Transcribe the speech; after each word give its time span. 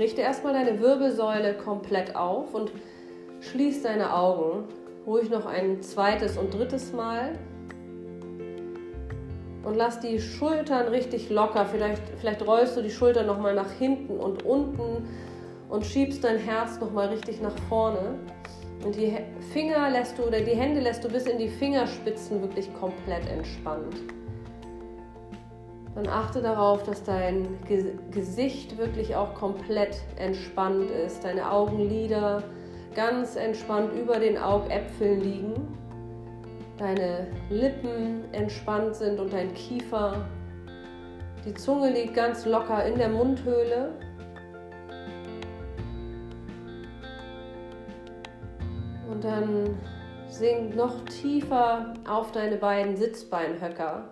richte 0.00 0.22
erstmal 0.22 0.54
deine 0.54 0.80
Wirbelsäule 0.80 1.54
komplett 1.54 2.16
auf 2.16 2.54
und 2.54 2.72
schließ 3.40 3.82
deine 3.82 4.14
Augen. 4.14 4.64
Ruhig 5.06 5.30
noch 5.30 5.46
ein 5.46 5.82
zweites 5.82 6.36
und 6.36 6.52
drittes 6.54 6.92
Mal. 6.92 7.38
Und 9.62 9.76
lass 9.76 10.00
die 10.00 10.18
Schultern 10.18 10.88
richtig 10.88 11.28
locker. 11.28 11.66
Vielleicht, 11.66 12.02
vielleicht 12.18 12.46
rollst 12.46 12.76
du 12.76 12.82
die 12.82 12.90
Schultern 12.90 13.26
nochmal 13.26 13.54
nach 13.54 13.70
hinten 13.72 14.18
und 14.18 14.42
unten 14.44 15.06
und 15.68 15.84
schiebst 15.84 16.24
dein 16.24 16.38
Herz 16.38 16.80
nochmal 16.80 17.08
richtig 17.08 17.42
nach 17.42 17.56
vorne. 17.68 18.18
Und 18.84 18.96
die 18.96 19.18
Finger 19.52 19.90
lässt 19.90 20.18
du 20.18 20.22
oder 20.22 20.40
die 20.40 20.56
Hände 20.56 20.80
lässt 20.80 21.04
du 21.04 21.08
bis 21.08 21.26
in 21.26 21.36
die 21.36 21.48
Fingerspitzen 21.48 22.40
wirklich 22.40 22.72
komplett 22.74 23.28
entspannt. 23.28 23.96
Dann 25.94 26.06
achte 26.06 26.40
darauf, 26.40 26.84
dass 26.84 27.02
dein 27.02 27.58
Gesicht 28.10 28.78
wirklich 28.78 29.16
auch 29.16 29.34
komplett 29.34 30.00
entspannt 30.16 30.90
ist, 30.90 31.24
deine 31.24 31.50
Augenlider 31.50 32.44
ganz 32.94 33.36
entspannt 33.36 33.92
über 33.92 34.20
den 34.20 34.38
Augäpfeln 34.38 35.20
liegen, 35.20 35.78
deine 36.78 37.26
Lippen 37.50 38.32
entspannt 38.32 38.94
sind 38.94 39.18
und 39.18 39.32
dein 39.32 39.52
Kiefer. 39.54 40.24
Die 41.44 41.54
Zunge 41.54 41.90
liegt 41.90 42.14
ganz 42.14 42.46
locker 42.46 42.84
in 42.84 42.96
der 42.96 43.08
Mundhöhle. 43.08 43.92
Und 49.10 49.24
dann 49.24 49.76
sink 50.28 50.76
noch 50.76 51.04
tiefer 51.06 51.94
auf 52.08 52.30
deine 52.30 52.56
beiden 52.56 52.96
Sitzbeinhöcker 52.96 54.08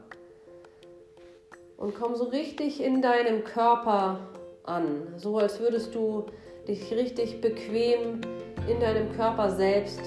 und 1.79 1.95
komm 1.95 2.17
so 2.17 2.25
richtig 2.25 2.83
in 2.83 3.01
deinem 3.01 3.45
Körper 3.45 4.19
an, 4.65 5.15
so 5.17 5.39
als 5.39 5.59
würdest 5.61 5.95
du 5.95 6.27
dich 6.67 6.93
richtig 6.93 7.41
bequem 7.41 8.21
in 8.69 8.81
deinem 8.81 9.11
Körper 9.13 9.49
selbst 9.49 10.03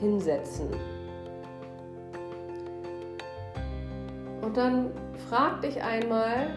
hinsetzen. 0.00 0.68
Und 4.40 4.56
dann 4.56 4.90
frag 5.28 5.60
dich 5.60 5.80
einmal, 5.82 6.48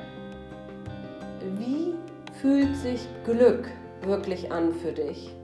wie 1.59 1.93
fühlt 2.41 2.75
sich 2.77 3.08
Glück 3.25 3.69
wirklich 4.02 4.52
an 4.52 4.73
für 4.73 4.91
dich? 4.91 5.35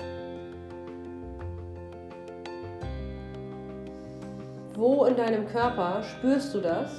Wo 4.74 5.04
in 5.04 5.16
deinem 5.16 5.46
Körper 5.48 6.02
spürst 6.02 6.56
du 6.56 6.62
das? 6.62 6.92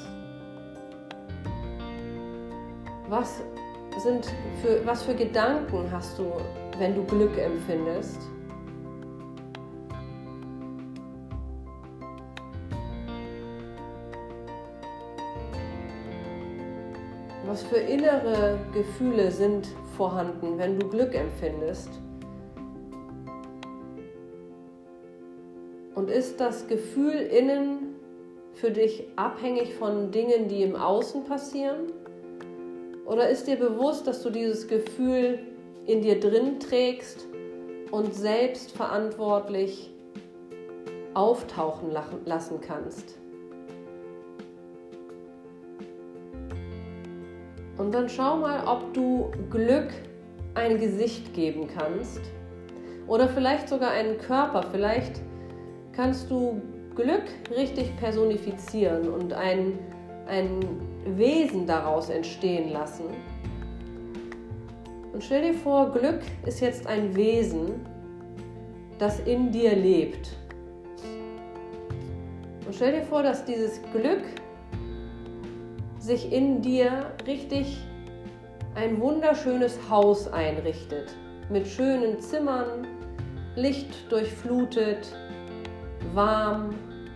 Was, 3.12 3.42
sind 3.98 4.24
für, 4.62 4.86
was 4.86 5.02
für 5.02 5.14
Gedanken 5.14 5.86
hast 5.92 6.18
du, 6.18 6.32
wenn 6.78 6.94
du 6.94 7.04
Glück 7.04 7.36
empfindest? 7.36 8.18
Was 17.44 17.62
für 17.64 17.76
innere 17.76 18.58
Gefühle 18.72 19.30
sind 19.30 19.68
vorhanden, 19.98 20.56
wenn 20.56 20.78
du 20.78 20.88
Glück 20.88 21.14
empfindest? 21.14 21.90
Und 25.94 26.08
ist 26.08 26.40
das 26.40 26.66
Gefühl 26.66 27.20
innen 27.20 27.94
für 28.54 28.70
dich 28.70 29.06
abhängig 29.16 29.74
von 29.74 30.10
Dingen, 30.10 30.48
die 30.48 30.62
im 30.62 30.76
Außen 30.76 31.24
passieren? 31.24 31.92
Oder 33.12 33.28
ist 33.28 33.46
dir 33.46 33.56
bewusst, 33.56 34.06
dass 34.06 34.22
du 34.22 34.30
dieses 34.30 34.66
Gefühl 34.66 35.40
in 35.84 36.00
dir 36.00 36.18
drin 36.18 36.58
trägst 36.58 37.26
und 37.90 38.14
selbst 38.14 38.72
verantwortlich 38.72 39.90
auftauchen 41.12 41.90
lassen 42.24 42.60
kannst? 42.62 43.18
Und 47.76 47.92
dann 47.92 48.08
schau 48.08 48.36
mal, 48.36 48.66
ob 48.66 48.94
du 48.94 49.30
Glück 49.50 49.90
ein 50.54 50.80
Gesicht 50.80 51.34
geben 51.34 51.68
kannst 51.76 52.22
oder 53.08 53.28
vielleicht 53.28 53.68
sogar 53.68 53.90
einen 53.90 54.16
Körper, 54.16 54.62
vielleicht 54.72 55.20
kannst 55.92 56.30
du 56.30 56.62
Glück 56.94 57.24
richtig 57.54 57.94
personifizieren 57.98 59.10
und 59.10 59.34
ein, 59.34 59.78
ein 60.32 60.60
Wesen 61.04 61.66
daraus 61.66 62.08
entstehen 62.08 62.72
lassen. 62.72 63.04
Und 65.12 65.22
stell 65.22 65.42
dir 65.42 65.54
vor, 65.54 65.92
Glück 65.92 66.20
ist 66.46 66.60
jetzt 66.60 66.86
ein 66.86 67.14
Wesen, 67.14 67.84
das 68.98 69.20
in 69.20 69.52
dir 69.52 69.76
lebt. 69.76 70.30
Und 72.64 72.74
stell 72.74 72.92
dir 72.92 73.02
vor, 73.02 73.22
dass 73.22 73.44
dieses 73.44 73.82
Glück 73.92 74.24
sich 75.98 76.32
in 76.32 76.62
dir 76.62 77.12
richtig 77.26 77.76
ein 78.74 78.98
wunderschönes 79.02 79.78
Haus 79.90 80.32
einrichtet. 80.32 81.14
Mit 81.50 81.66
schönen 81.66 82.20
Zimmern, 82.20 82.86
Licht 83.54 84.10
durchflutet, 84.10 85.14
warm, 86.14 86.70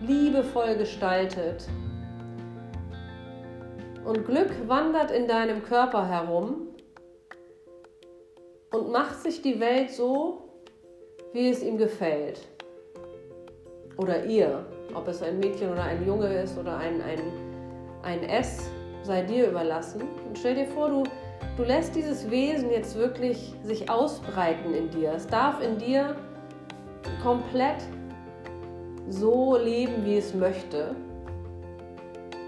liebevoll 0.05 0.75
gestaltet. 0.75 1.67
Und 4.07 4.25
Glück 4.25 4.69
wandert 4.69 5.11
in 5.11 5.27
deinem 5.27 5.61
Körper 5.65 6.07
herum 6.07 6.69
und 8.71 8.89
macht 8.89 9.21
sich 9.21 9.41
die 9.41 9.59
Welt 9.59 9.91
so, 9.91 10.43
wie 11.33 11.49
es 11.49 11.61
ihm 11.61 11.77
gefällt. 11.77 12.39
Oder 13.97 14.23
ihr, 14.23 14.65
ob 14.95 15.09
es 15.09 15.21
ein 15.21 15.39
Mädchen 15.39 15.73
oder 15.73 15.83
ein 15.83 16.07
Junge 16.07 16.41
ist 16.41 16.57
oder 16.57 16.77
ein, 16.77 17.01
ein, 17.01 17.19
ein 18.03 18.23
S, 18.23 18.71
sei 19.03 19.23
dir 19.23 19.49
überlassen. 19.49 20.03
Und 20.25 20.37
stell 20.37 20.55
dir 20.55 20.67
vor, 20.67 20.87
du, 20.87 21.03
du 21.57 21.63
lässt 21.63 21.93
dieses 21.93 22.31
Wesen 22.31 22.71
jetzt 22.71 22.95
wirklich 22.95 23.55
sich 23.63 23.89
ausbreiten 23.89 24.73
in 24.73 24.89
dir. 24.89 25.15
Es 25.17 25.27
darf 25.27 25.61
in 25.61 25.79
dir 25.79 26.15
komplett 27.21 27.83
so 29.09 29.57
leben, 29.57 30.05
wie 30.05 30.15
es 30.15 30.33
möchte. 30.33 30.95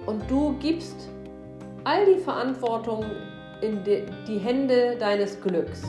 Und 0.06 0.24
du 0.32 0.56
gibst 0.60 1.10
all 1.84 2.06
die 2.06 2.20
Verantwortung 2.20 3.06
in 3.62 3.84
die 3.84 4.38
Hände 4.38 4.96
deines 4.98 5.40
Glücks. 5.42 5.84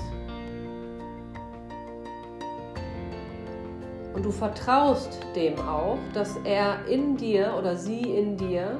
Und 4.14 4.24
du 4.24 4.30
vertraust 4.30 5.20
dem 5.34 5.58
auch, 5.60 5.98
dass 6.12 6.36
er 6.44 6.84
in 6.86 7.16
dir 7.16 7.54
oder 7.58 7.76
sie 7.76 8.02
in 8.02 8.36
dir, 8.36 8.78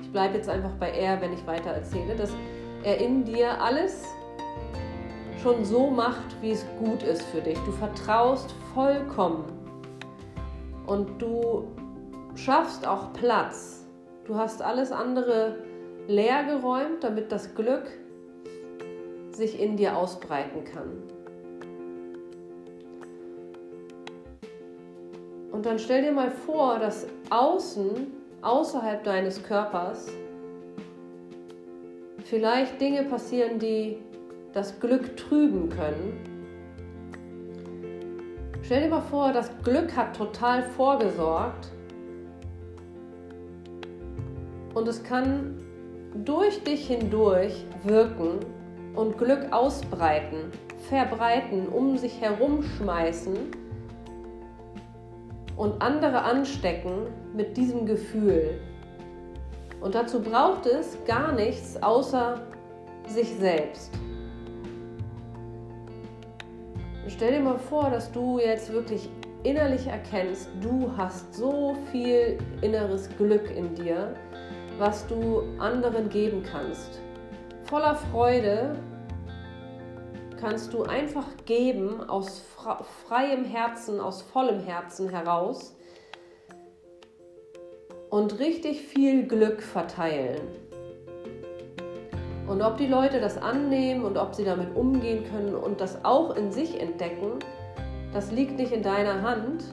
ich 0.00 0.10
bleibe 0.10 0.36
jetzt 0.36 0.48
einfach 0.48 0.72
bei 0.78 0.90
er, 0.90 1.20
wenn 1.20 1.32
ich 1.32 1.46
weiter 1.46 1.70
erzähle, 1.70 2.16
dass 2.16 2.30
er 2.82 2.98
in 2.98 3.24
dir 3.24 3.60
alles 3.60 4.04
schon 5.42 5.64
so 5.64 5.88
macht, 5.88 6.36
wie 6.40 6.50
es 6.50 6.66
gut 6.78 7.02
ist 7.02 7.22
für 7.22 7.40
dich. 7.40 7.58
Du 7.60 7.72
vertraust 7.72 8.54
vollkommen 8.74 9.44
und 10.86 11.22
du 11.22 11.68
schaffst 12.34 12.86
auch 12.86 13.12
Platz. 13.12 13.86
Du 14.24 14.36
hast 14.36 14.62
alles 14.62 14.92
andere 14.92 15.56
leer 16.12 16.44
geräumt, 16.44 17.02
damit 17.02 17.32
das 17.32 17.54
Glück 17.54 17.86
sich 19.30 19.60
in 19.60 19.76
dir 19.76 19.96
ausbreiten 19.96 20.64
kann. 20.64 21.02
Und 25.50 25.66
dann 25.66 25.78
stell 25.78 26.02
dir 26.02 26.12
mal 26.12 26.30
vor, 26.30 26.78
dass 26.78 27.06
außen, 27.30 28.12
außerhalb 28.42 29.04
deines 29.04 29.42
Körpers, 29.42 30.08
vielleicht 32.24 32.80
Dinge 32.80 33.04
passieren, 33.04 33.58
die 33.58 33.98
das 34.52 34.78
Glück 34.80 35.16
trüben 35.16 35.68
können 35.68 36.32
Stell 38.72 38.84
dir 38.84 38.88
mal 38.88 39.02
vor, 39.02 39.32
das 39.32 39.50
Glück 39.64 39.94
hat 39.94 40.16
total 40.16 40.62
vorgesorgt 40.62 41.68
und 44.72 44.88
es 44.88 45.02
kann 45.02 45.58
durch 46.14 46.62
dich 46.64 46.86
hindurch 46.86 47.64
wirken 47.84 48.40
und 48.94 49.16
Glück 49.18 49.52
ausbreiten, 49.52 50.50
verbreiten, 50.88 51.68
um 51.68 51.96
sich 51.96 52.20
herumschmeißen 52.20 53.34
und 55.56 55.82
andere 55.82 56.22
anstecken 56.22 57.06
mit 57.34 57.56
diesem 57.56 57.86
Gefühl. 57.86 58.60
Und 59.80 59.94
dazu 59.94 60.20
braucht 60.20 60.66
es 60.66 60.96
gar 61.06 61.32
nichts 61.32 61.82
außer 61.82 62.40
sich 63.08 63.28
selbst. 63.34 63.92
Stell 67.08 67.32
dir 67.32 67.40
mal 67.40 67.58
vor, 67.58 67.90
dass 67.90 68.12
du 68.12 68.38
jetzt 68.38 68.72
wirklich 68.72 69.08
innerlich 69.42 69.88
erkennst, 69.88 70.48
du 70.60 70.90
hast 70.96 71.34
so 71.34 71.76
viel 71.90 72.38
inneres 72.60 73.08
Glück 73.16 73.50
in 73.56 73.74
dir, 73.74 74.14
was 74.78 75.06
du 75.06 75.42
anderen 75.58 76.08
geben 76.08 76.42
kannst. 76.42 77.00
Voller 77.64 77.94
Freude 77.94 78.76
kannst 80.40 80.72
du 80.72 80.82
einfach 80.82 81.26
geben 81.44 82.08
aus 82.08 82.42
freiem 83.06 83.44
Herzen, 83.44 84.00
aus 84.00 84.22
vollem 84.22 84.60
Herzen 84.60 85.08
heraus 85.08 85.76
und 88.10 88.38
richtig 88.40 88.82
viel 88.82 89.26
Glück 89.26 89.62
verteilen. 89.62 90.42
Und 92.46 92.60
ob 92.60 92.76
die 92.76 92.86
Leute 92.86 93.20
das 93.20 93.38
annehmen 93.38 94.04
und 94.04 94.18
ob 94.18 94.34
sie 94.34 94.44
damit 94.44 94.76
umgehen 94.76 95.24
können 95.30 95.54
und 95.54 95.80
das 95.80 96.04
auch 96.04 96.36
in 96.36 96.50
sich 96.50 96.78
entdecken, 96.80 97.38
das 98.12 98.30
liegt 98.30 98.58
nicht 98.58 98.72
in 98.72 98.82
deiner 98.82 99.22
Hand, 99.22 99.64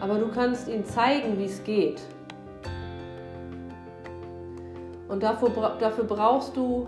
aber 0.00 0.18
du 0.18 0.28
kannst 0.28 0.68
ihnen 0.68 0.84
zeigen, 0.84 1.38
wie 1.38 1.44
es 1.44 1.62
geht. 1.64 2.00
Und 5.08 5.22
dafür, 5.22 5.50
dafür 5.78 6.04
brauchst 6.04 6.56
du 6.56 6.86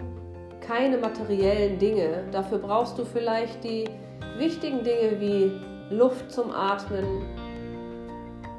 keine 0.60 0.98
materiellen 0.98 1.78
Dinge. 1.78 2.24
Dafür 2.32 2.58
brauchst 2.58 2.98
du 2.98 3.04
vielleicht 3.04 3.62
die 3.64 3.84
wichtigen 4.36 4.82
Dinge 4.82 5.20
wie 5.20 5.52
Luft 5.90 6.30
zum 6.30 6.50
Atmen, 6.50 7.22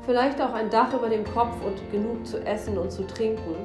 vielleicht 0.06 0.41
auch 0.41 0.53
ein 0.53 0.69
Dach 0.69 0.94
über 0.94 1.09
dem 1.09 1.23
Kopf 1.23 1.53
und 1.65 1.91
genug 1.91 2.25
zu 2.25 2.44
essen 2.45 2.77
und 2.77 2.91
zu 2.91 3.06
trinken. 3.06 3.56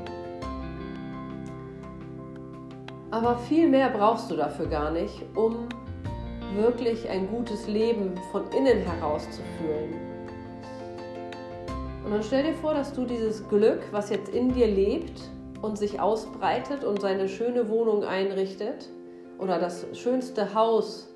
Aber 3.10 3.38
viel 3.38 3.68
mehr 3.68 3.88
brauchst 3.90 4.30
du 4.30 4.36
dafür 4.36 4.66
gar 4.66 4.90
nicht, 4.90 5.22
um 5.34 5.68
wirklich 6.54 7.08
ein 7.08 7.28
gutes 7.28 7.66
Leben 7.66 8.12
von 8.30 8.42
innen 8.56 8.78
heraus 8.78 9.28
zu 9.30 9.40
fühlen. 9.56 9.94
Und 12.04 12.10
dann 12.10 12.22
stell 12.22 12.42
dir 12.42 12.54
vor, 12.54 12.74
dass 12.74 12.92
du 12.92 13.06
dieses 13.06 13.48
Glück, 13.48 13.80
was 13.92 14.10
jetzt 14.10 14.28
in 14.28 14.52
dir 14.52 14.66
lebt 14.66 15.22
und 15.64 15.78
sich 15.78 16.00
ausbreitet 16.00 16.84
und 16.84 17.00
seine 17.00 17.28
schöne 17.28 17.68
Wohnung 17.68 18.04
einrichtet 18.04 18.88
oder 19.38 19.58
das 19.58 19.86
schönste 19.94 20.54
Haus 20.54 21.08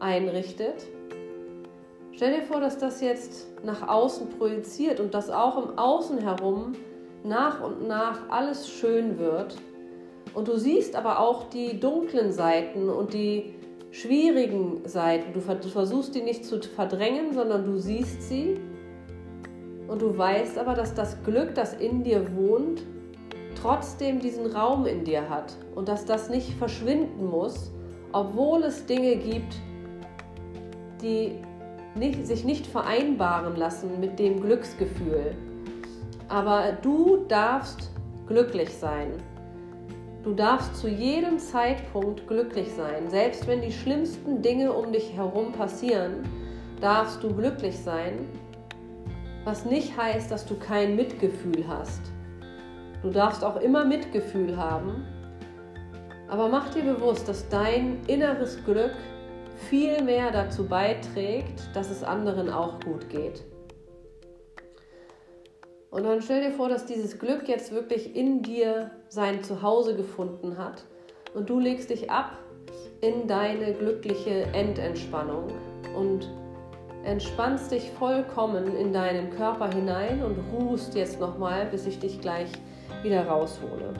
einrichtet, 0.00 0.86
stell 2.12 2.36
dir 2.36 2.42
vor, 2.42 2.60
dass 2.60 2.78
das 2.78 3.00
jetzt 3.00 3.48
nach 3.64 3.86
außen 3.86 4.30
projiziert 4.38 5.00
und 5.00 5.14
dass 5.14 5.30
auch 5.30 5.62
im 5.62 5.78
Außen 5.78 6.18
herum 6.18 6.72
nach 7.24 7.62
und 7.62 7.86
nach 7.86 8.30
alles 8.30 8.68
schön 8.68 9.18
wird 9.18 9.56
und 10.34 10.48
du 10.48 10.56
siehst 10.56 10.96
aber 10.96 11.18
auch 11.18 11.48
die 11.50 11.78
dunklen 11.78 12.32
Seiten 12.32 12.88
und 12.88 13.12
die 13.12 13.54
schwierigen 13.90 14.80
Seiten. 14.86 15.32
Du, 15.34 15.40
versuchst 15.40 16.14
die 16.14 16.22
nicht 16.22 16.44
zu 16.46 16.60
verdrängen, 16.60 17.34
sondern 17.34 17.64
du 17.64 17.78
siehst 17.78 18.22
sie. 18.22 18.58
Und 19.88 20.00
du 20.00 20.16
weißt 20.16 20.58
aber, 20.58 20.74
dass 20.74 20.94
das 20.94 21.22
Glück, 21.22 21.54
das 21.54 21.74
in 21.74 22.02
dir 22.02 22.34
wohnt, 22.34 22.82
trotzdem 23.62 24.18
diesen 24.18 24.46
Raum 24.46 24.86
in 24.86 25.04
dir 25.04 25.30
hat. 25.30 25.54
Und 25.74 25.88
dass 25.88 26.04
das 26.04 26.28
nicht 26.28 26.52
verschwinden 26.54 27.26
muss, 27.26 27.70
obwohl 28.12 28.64
es 28.64 28.84
Dinge 28.86 29.16
gibt, 29.16 29.54
die 31.00 31.38
nicht, 31.94 32.26
sich 32.26 32.44
nicht 32.44 32.66
vereinbaren 32.66 33.56
lassen 33.56 34.00
mit 34.00 34.18
dem 34.18 34.40
Glücksgefühl. 34.40 35.36
Aber 36.28 36.72
du 36.82 37.24
darfst 37.28 37.90
glücklich 38.26 38.74
sein. 38.74 39.12
Du 40.24 40.32
darfst 40.34 40.76
zu 40.76 40.88
jedem 40.88 41.38
Zeitpunkt 41.38 42.26
glücklich 42.28 42.72
sein. 42.72 43.10
Selbst 43.10 43.46
wenn 43.46 43.60
die 43.60 43.72
schlimmsten 43.72 44.40
Dinge 44.40 44.72
um 44.72 44.92
dich 44.92 45.14
herum 45.14 45.52
passieren, 45.52 46.24
darfst 46.80 47.22
du 47.22 47.34
glücklich 47.34 47.78
sein. 47.78 48.26
Was 49.44 49.64
nicht 49.64 49.96
heißt, 49.96 50.30
dass 50.30 50.46
du 50.46 50.56
kein 50.56 50.94
Mitgefühl 50.94 51.64
hast. 51.66 52.11
Du 53.02 53.10
darfst 53.10 53.44
auch 53.44 53.60
immer 53.60 53.84
Mitgefühl 53.84 54.56
haben. 54.56 55.04
Aber 56.28 56.48
mach 56.48 56.70
dir 56.70 56.82
bewusst, 56.82 57.28
dass 57.28 57.48
dein 57.48 57.98
inneres 58.06 58.64
Glück 58.64 58.94
viel 59.68 60.02
mehr 60.02 60.30
dazu 60.30 60.66
beiträgt, 60.66 61.60
dass 61.74 61.90
es 61.90 62.02
anderen 62.02 62.48
auch 62.48 62.80
gut 62.80 63.08
geht. 63.10 63.42
Und 65.90 66.04
dann 66.04 66.22
stell 66.22 66.40
dir 66.40 66.52
vor, 66.52 66.70
dass 66.70 66.86
dieses 66.86 67.18
Glück 67.18 67.48
jetzt 67.48 67.70
wirklich 67.72 68.16
in 68.16 68.42
dir 68.42 68.92
sein 69.08 69.44
Zuhause 69.44 69.94
gefunden 69.94 70.56
hat 70.56 70.84
und 71.34 71.50
du 71.50 71.58
legst 71.58 71.90
dich 71.90 72.10
ab 72.10 72.38
in 73.02 73.28
deine 73.28 73.74
glückliche 73.74 74.44
Endentspannung 74.54 75.48
und 75.94 76.30
entspannst 77.04 77.72
dich 77.72 77.90
vollkommen 77.90 78.74
in 78.76 78.94
deinen 78.94 79.30
Körper 79.30 79.70
hinein 79.70 80.22
und 80.24 80.38
ruhst 80.54 80.94
jetzt 80.94 81.20
nochmal, 81.20 81.66
bis 81.66 81.86
ich 81.86 81.98
dich 81.98 82.22
gleich 82.22 82.48
wieder 83.02 83.26
raushole. 83.26 83.92